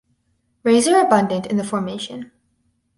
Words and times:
Rays 0.63 0.87
are 0.87 1.05
abundant 1.05 1.45
in 1.45 1.57
the 1.57 1.63
formation. 1.63 2.31